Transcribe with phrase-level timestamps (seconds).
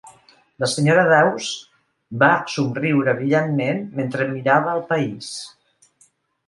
[0.61, 1.49] La senyora Dawes
[2.23, 5.35] va somriure brillantment mentre mirava el país.